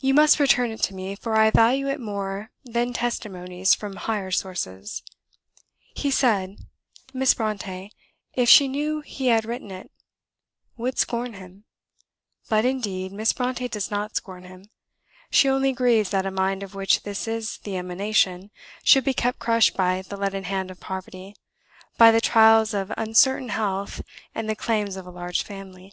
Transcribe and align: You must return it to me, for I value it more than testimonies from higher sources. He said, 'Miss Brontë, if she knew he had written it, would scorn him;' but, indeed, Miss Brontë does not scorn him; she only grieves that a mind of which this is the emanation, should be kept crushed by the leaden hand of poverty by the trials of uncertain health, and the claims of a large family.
You 0.00 0.14
must 0.14 0.40
return 0.40 0.72
it 0.72 0.82
to 0.82 0.94
me, 0.96 1.14
for 1.14 1.36
I 1.36 1.52
value 1.52 1.86
it 1.86 2.00
more 2.00 2.50
than 2.64 2.92
testimonies 2.92 3.72
from 3.72 3.94
higher 3.94 4.32
sources. 4.32 5.04
He 5.94 6.10
said, 6.10 6.56
'Miss 7.12 7.34
Brontë, 7.34 7.90
if 8.32 8.48
she 8.48 8.66
knew 8.66 9.00
he 9.02 9.28
had 9.28 9.44
written 9.44 9.70
it, 9.70 9.92
would 10.76 10.98
scorn 10.98 11.34
him;' 11.34 11.66
but, 12.48 12.64
indeed, 12.64 13.12
Miss 13.12 13.32
Brontë 13.32 13.70
does 13.70 13.92
not 13.92 14.16
scorn 14.16 14.42
him; 14.42 14.70
she 15.30 15.48
only 15.48 15.72
grieves 15.72 16.10
that 16.10 16.26
a 16.26 16.32
mind 16.32 16.64
of 16.64 16.74
which 16.74 17.04
this 17.04 17.28
is 17.28 17.58
the 17.58 17.76
emanation, 17.76 18.50
should 18.82 19.04
be 19.04 19.14
kept 19.14 19.38
crushed 19.38 19.76
by 19.76 20.02
the 20.02 20.16
leaden 20.16 20.42
hand 20.42 20.68
of 20.72 20.80
poverty 20.80 21.36
by 21.96 22.10
the 22.10 22.20
trials 22.20 22.74
of 22.74 22.92
uncertain 22.96 23.50
health, 23.50 24.02
and 24.34 24.50
the 24.50 24.56
claims 24.56 24.96
of 24.96 25.06
a 25.06 25.10
large 25.12 25.44
family. 25.44 25.92